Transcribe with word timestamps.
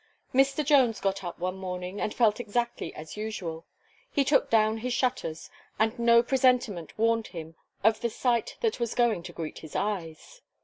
Mr. 0.33 0.65
Jones 0.65 0.99
got 0.99 1.23
up 1.23 1.37
one 1.37 1.55
morning, 1.57 2.01
and 2.01 2.11
felt 2.11 2.39
exactly 2.39 2.91
as 2.95 3.15
usual. 3.17 3.67
He 4.11 4.23
took 4.25 4.49
down 4.49 4.79
his 4.79 4.95
shutters, 4.95 5.51
and 5.77 5.99
no 5.99 6.23
presentiment 6.23 6.97
warned 6.97 7.27
him 7.27 7.53
of 7.83 8.01
the 8.01 8.09
sight 8.09 8.57
that 8.61 8.79
was 8.79 8.95
going 8.95 9.21
to 9.21 9.31
greet 9.31 9.59
his 9.59 9.75
eyes. 9.75 10.41